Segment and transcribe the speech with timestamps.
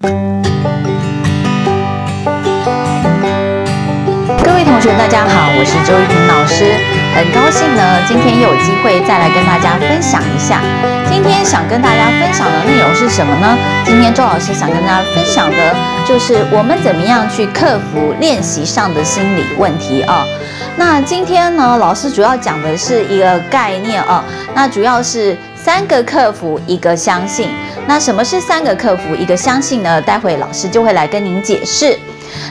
[0.00, 0.06] 各
[4.54, 6.72] 位同学，大家好，我是周玉平老师，
[7.16, 10.62] 很高兴呢，今天又有机会再来跟大家分享一下。
[11.10, 13.58] 今天想跟大家分享的内容是什么呢？
[13.84, 15.74] 今天周老师想跟大家分享的
[16.06, 20.24] 就是我们怎么样去克服练习上的心理问题啊。
[20.76, 24.22] 那今天呢，老师主要讲的是一个概念啊，
[24.54, 25.36] 那主要是
[25.68, 27.50] 三个克服，一个相信。
[27.86, 30.00] 那什么是三个克服，一个相信呢？
[30.00, 31.94] 待会老师就会来跟您解释。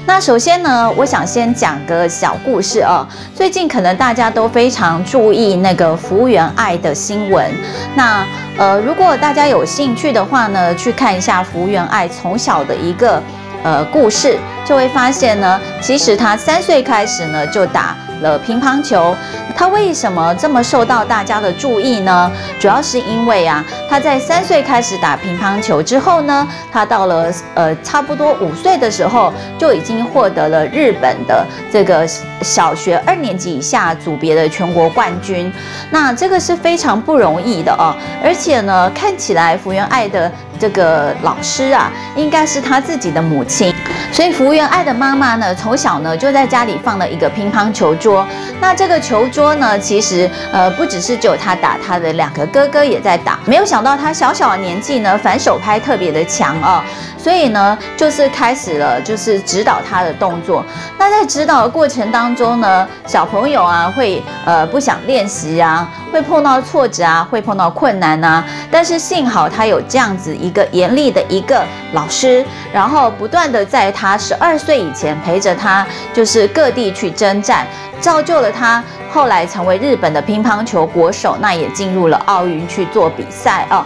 [0.05, 3.07] 那首先呢，我想先讲个小故事啊。
[3.33, 7.51] 最近可能大家都非常注意那个福原爱的新闻。
[7.95, 8.23] 那
[8.55, 13.19] 呃，如果大家有兴趣的话呢，去看一下福原爱从小的一个
[13.63, 19.15] 呃故事，就会发现呢，其实她三岁开始呢就打了乒乓球。
[19.55, 22.31] 他为什么这么受到大家的注意呢？
[22.59, 32.07] 主要是因为啊，他在三岁开始打乒乓球之后呢，他到了呃差不多五岁的时候，就已经获得了日本的这个
[32.41, 35.51] 小学二年级以下组别的全国冠军。
[35.89, 43.73] 那这个是非常不容易的哦，而且呢，看起来福原爱的这个老师啊，应该是他自己的母亲。
[44.11, 48.25] 所以福原爱的妈妈呢，从小呢就在家里放了一个乒乓球桌。
[48.59, 53.39] 那这个球桌呢，其实呃不只是只有他打，他的两个哥哥也在打。
[53.45, 56.81] 没有想到他小小的年纪呢，反手拍特别的强哦。
[57.17, 60.63] 所以呢，就是开始了就是指导他的动作。
[60.97, 68.43] 那在指导的过程当中呢，小朋友啊会呃不想练习啊，会碰到挫折啊，会碰到困难啊。
[68.71, 77.67] 但是幸好他有这样子一一个严厉的一个老师，然后不断的在他十二岁以前陪着他，就是各地去征战，
[77.99, 78.81] 造就了他
[79.11, 83.85] 后来成为日本的乒乓球国手，那也进入了奥运去做比赛啊。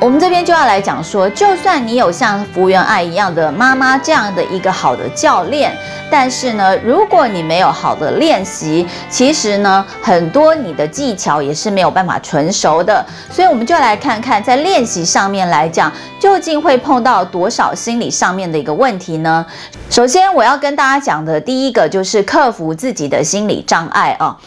[0.00, 5.76] 我们这边就要来讲说，就算你有像福原爱一样的妈妈这样的一个好的教练，
[6.08, 13.04] 但是呢，如果你没有好的练习，其实呢，很多你的技巧也是没有办法纯熟的。
[13.28, 19.44] 所以，我们就来看看在练习上面来讲，究竟会碰到多少心理上面的一个问题呢？
[19.90, 24.38] 首先，我要跟大家讲的第一个就是克服自己的心理障碍啊。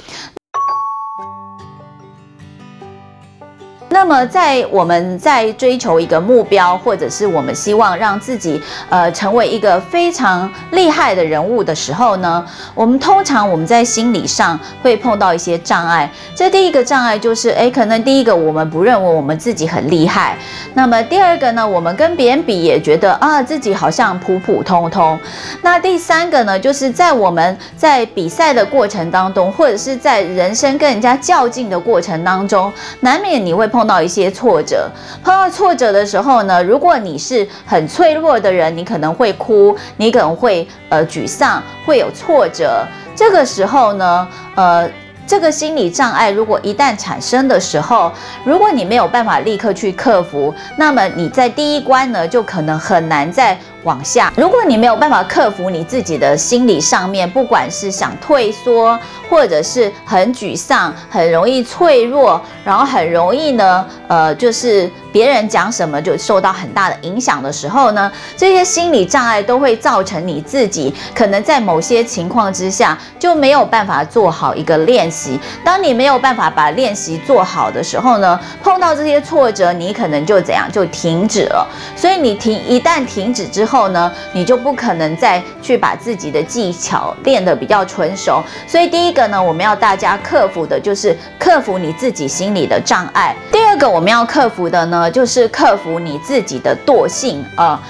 [3.94, 8.60] 那么，在我们在追求一个目标，或者是我们希望让自己
[8.90, 12.44] 呃成为一个非常厉害的人物的时候呢，
[12.74, 16.10] 我们通常我们在心理上会碰到一些障碍。
[16.34, 20.38] 这第一个障碍就是，诶，可能第一个我们不认为我们自己很厉害。
[20.74, 25.20] 那么第二个呢，我们跟别人比也觉得啊自己好像普普通通。
[25.62, 32.72] 那第三个呢，就是在我们在比赛的过程当中，或者是在人生跟人家较劲的过程当中，
[33.02, 33.81] 难免你会碰。
[33.82, 34.88] 碰到一些挫折，
[35.24, 42.86] 碰到挫折的时候呢，如果你是很脆弱的人，你可能会哭，你可能会呃沮丧，会有挫折。
[43.16, 44.88] 这个时候呢，呃，
[45.26, 48.12] 这个心理障碍如果一旦产生的时候，
[48.44, 54.32] 如果你没有办法立刻去克服，那么你在第一关呢，就可能很难在往下。
[54.36, 58.98] 如果你没有办法克服你自己的心理上面，不管是想退缩，
[59.30, 75.40] 或者是很沮丧，很容易脆弱，然后很容易呢，呃，就是别人讲什么就受到很大的影响的时候呢，这些心理障碍都会造成你自己可能在某些情况之下就没有办法做好一个练习。
[75.64, 81.68] 当你没有办法把练习做好的时候呢，碰到这些挫折，你可能就怎样就停止了。
[81.96, 88.44] 所以你停，一旦停止之后，后呢，你就不可能再去把自己的技巧练得比较纯熟。
[88.68, 93.34] 所以第一个呢，我们要大家克服的就是克服你自己心里的障碍。
[93.50, 97.82] 第二个我们要克服的呢，就是克服你自己的惰性啊。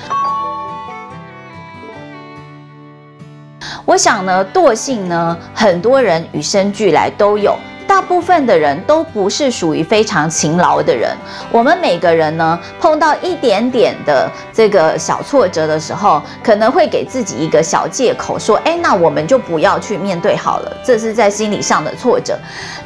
[3.83, 7.57] 我想呢，惰性呢，很多人与生俱来都有。
[8.01, 11.15] 部分的人都不是属于非常勤劳的人。
[11.51, 22.37] 我们每个人呢，碰到一点点的这个小挫折的时候，可能会给自己一个小借口，说：“哎，那我们就不要去面对好了。”这是在心理上的挫折。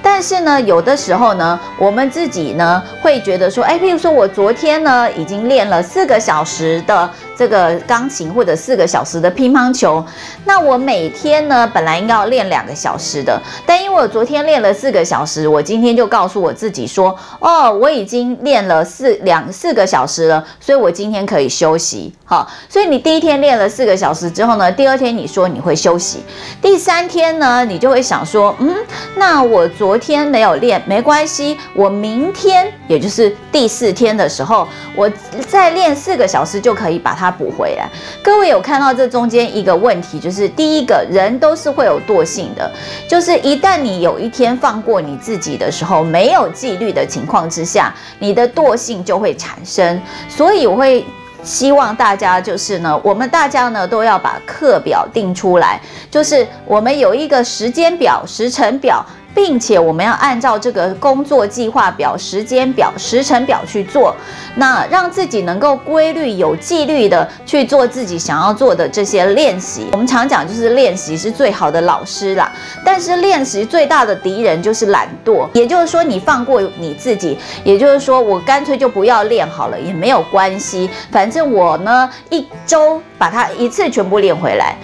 [0.03, 10.03] 但是呢，有的时候呢，我们自己呢会觉得说：“哎，譬如说我昨天呢已经练了四个小时的这个钢琴，或者四个小时的乒乓球，
[10.44, 22.11] 那我每天呢本来应该要练两个小时的，但因为我昨天练了四个。”小时，我今天就告诉我自己说，哦，我已经练了四两四个小时了，所以我今天可以休息。
[22.25, 26.23] 好，所以你第一天练了四个小时之后呢，第二天你说你会休息，
[26.59, 28.75] 第三天呢，你就会想说，嗯，
[29.15, 35.07] 那我昨天没有练，没关系，我明天也就是第四天的时候，我
[35.47, 37.87] 再练四个小时就可以把它补回来。
[38.23, 42.71] 各位有看到这中间一个问题，就是第一个人都是会有惰性的，
[43.07, 51.06] 就是一旦你有一天放过你自己的时候，没有纪律的情况之下，你的惰性就会产生，所以我会。
[51.44, 59.06] 希望大家就是呢，我们大家呢都要把课表定出来，就是我们有一个时间表、时辰表。
[59.35, 64.15] 并且我们要按照这个工作计划表、时间表、时程表去做，
[64.55, 69.89] 那让自己能够规律、有纪律的去做自己想要做的这些练习。
[69.91, 72.49] 我们常讲，就是练习是最好的老师啦。
[72.85, 84.77] 但是练习最大的敌人就是懒惰，也就是说，你放过你自己，也就是说，我干脆就不要练好了，也没有关系，反正我呢一周把它一次全部练回来。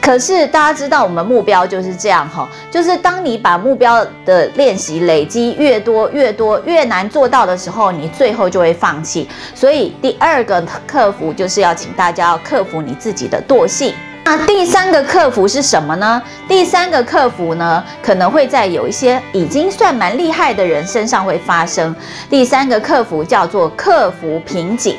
[0.00, 9.28] 可是大家知道，我们目标就是这样哈，就是当你把目标的练习累积越多越多越难做到的时候，你最后就会放弃。
[9.54, 13.92] 所以第二个克服就是要请大家要克服你自己的惰性。
[14.24, 16.22] 那第三个克服是什么呢？
[16.46, 21.94] 第三个克服呢，可能会在有一些已经算蛮厉害的人身上会发生。
[22.28, 24.96] 第三个克服叫做克服瓶颈。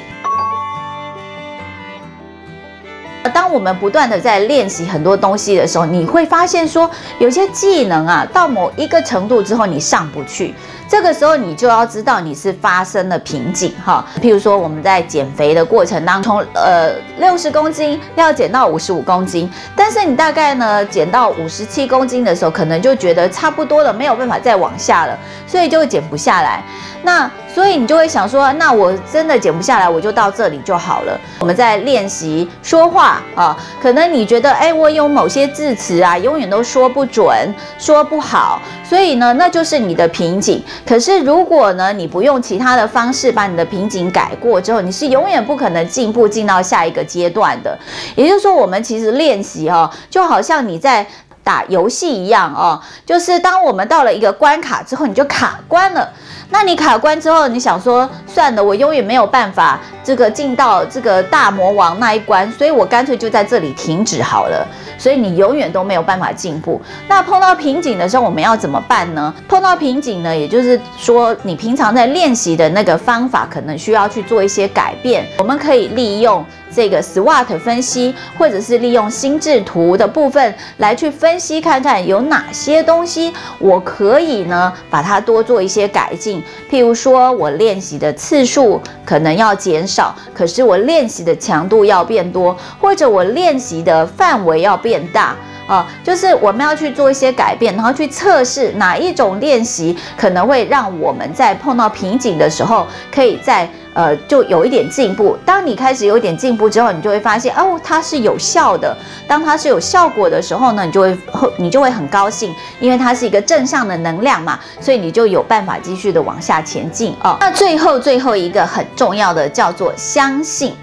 [3.29, 6.89] 当我们不断的在练习很多东西的时候，你会发现说，
[7.19, 10.53] 有些技能啊，到某一个程度之后，你上不去。
[10.87, 25.15] 这个时候你就要知道你是发生了瓶颈哈，譬如说我们在减肥的过程当中，呃，六十公斤要减到五十五公斤，但是你大概呢减到五十七公斤的时候，可能就觉得差不多了，没有办法再往下了，
[25.49, 26.63] 所以就减不下来。
[27.01, 31.19] 那所以你就会想说，那我真的减不下来，我就到这里就好了。
[31.39, 40.61] 我们在练习说话啊，可能你觉得，哎，我有某些字词啊，永远都说不准，说不好，所以呢，那就是你的瓶颈。
[40.85, 47.77] 可是，如果呢，你不用其他的方式把你的瓶颈改过之后，你是永远不可能进步进到下一个阶段的。
[48.15, 51.05] 也就是说，我们其实练习哦，就好像你在
[51.43, 56.07] 打游戏一样哦，就是当我们到了一个关卡之后，你就卡关了。
[56.51, 64.67] 那你卡关之后，你想说算了，我永远没有办法这个进到这个大魔王那一关，所以我干脆就在这里停止好了。
[64.97, 66.81] 所以你永远都没有办法进步。
[67.07, 69.33] 那碰到瓶颈的时候，我们要怎么办呢？
[69.47, 75.25] 碰到瓶颈呢，也就是说你平常在练习的那个方法，可能需要去做一些改变。
[75.37, 76.43] 我们可以利用
[76.73, 86.43] 这个 SWOT 分析，或者是利用心智图的部分来去分析，看看有哪些东西我可以呢，把它多做一些改进。
[86.69, 95.35] 譬如说，我练习的次数可能要减少，可是我练习的强度要变多，或者我练习的范围要变大
[95.69, 103.69] 啊，就是我们要去做一些改变，然后去测试哪一种练习可能会让我们在碰到瓶颈的时候，可以在。
[103.95, 105.35] 呃，就有一点进步。
[105.43, 108.95] 当你开始有一点进步之后，你就会发现，哦，它是有效的。
[109.27, 111.17] 当它是有效果的时候呢，你就会
[111.57, 117.35] 你就会很高兴，因为它是一个正向的能量嘛，所以你就有办法继续的往下前进哦。
[117.41, 120.73] 那最后最后一个很重要的叫做相信，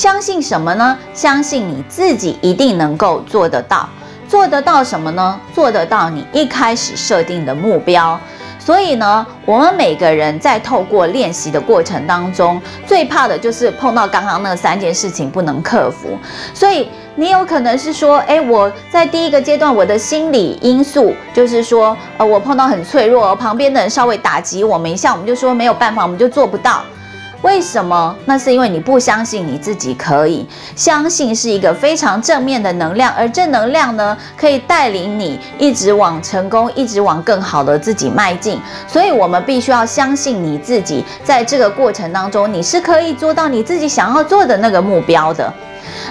[0.00, 0.96] 相信什么呢？
[1.12, 3.86] 相信你自己一定能够做得到。
[4.26, 5.38] 做得到什么呢？
[5.54, 8.18] 做得到你一开始设定的目标。
[8.58, 16.16] 所以呢，我们每个人在透过练习的过程当中，最怕的就是碰到刚刚那三件事情不能克服。
[16.54, 26.80] 所以你有可能是说，哎，我在第一个阶段，我的心理因素就是说，呃，我碰到很脆弱，旁边的人稍微打击我们一下，我们就说没有办法，我们就做不到。
[27.42, 28.14] 为什么？
[28.26, 30.46] 那是因为你不相信你自己可以。
[30.76, 38.60] 相信是一个非常正面的能量，而正能量呢，可以带领你一直往成功，一直往更好的自己迈进。
[38.86, 45.50] 所以，我们必须要相信你自己，在这个过程当中，你是可以做到你自己想要做的那个目标的。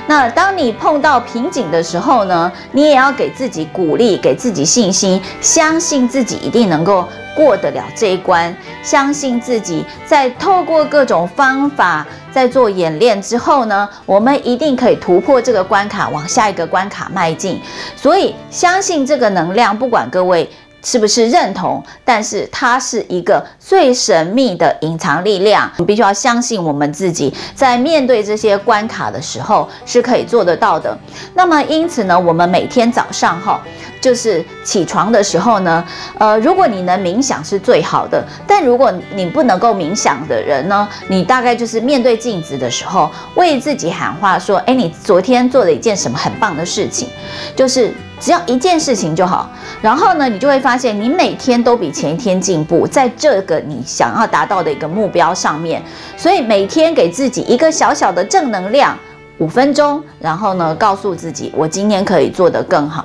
[0.08, 7.06] 那当你碰到瓶颈的时候呢，你也要给自己鼓励，给自己信心，相信自己一定能够。
[7.36, 17.62] 过得了这一关，相信自己，在透过各种方法，在做演练之后呢，我们一定可以突破这个关卡，往下一个关卡迈进。
[17.96, 20.50] 所以，相信这个能量，不管各位
[20.84, 21.84] 是不是认同？
[22.06, 30.98] 但是它是一个最神秘的隐藏力量，我必须要相信我们自己，在面对这些关卡的时候是可以做得到的。
[31.34, 33.62] 那么因此呢，我们每天早上哈，
[34.00, 35.84] 就是起床的时候呢，
[36.18, 38.26] 呃，如果你能冥想是最好的。
[38.48, 47.10] 但如果你不能够冥想的人呢，你大概就是面对镜子的时候，为自己喊话说：“诶，你昨天做了一件什么很棒的事情？”
[47.56, 47.94] 就是。
[48.22, 49.50] 只要一件事情就好，
[49.82, 55.82] 然后呢，你就会发发现你每天都比前一天进步，在这个你想要达到的一个目标上面。
[56.16, 58.96] 所以每天给自己一个小小的正能量，
[59.40, 63.04] 五分钟，然后呢，告诉自己我今天可以做得更好。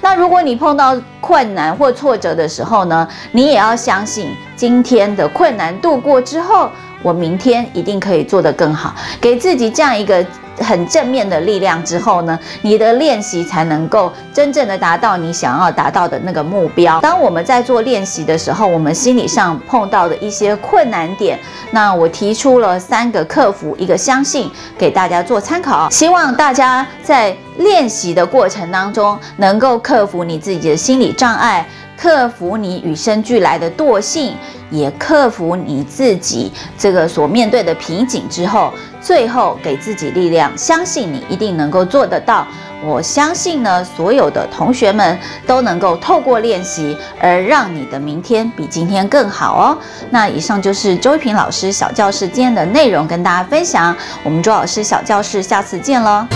[0.00, 6.70] 那如果你碰到困难或挫折的时候呢，你也要相信今天的困难度过之后，
[7.02, 10.24] 我明天一定可以做得更好，给自己这样一个。
[10.58, 17.00] 很正面的力量之后呢，你的练习才能够真正的达到你想要达到的那个目标。
[17.00, 21.40] 当我们在做练习的时候，我们心理上碰到的一些困难点，
[21.70, 25.88] 那我提出了三个克服，一个相信，给大家做参考。
[25.88, 31.66] 希望大家在练习的过程当中，能够克服你自己的心理障碍。
[31.96, 34.34] 克服你与生俱来的惰性，
[34.70, 42.46] 也克服你自己这个所面对的瓶颈之后，最后给自己力量，相信你一定能够做得到。
[42.84, 49.78] 我相信呢，所有的同学们都能够透过练习而让你的明天比今天更好哦。
[50.10, 53.96] 那以上就是周一平老师小教室今天的内容，跟大家分享。
[54.24, 56.26] 我们周老师小教室下次见喽。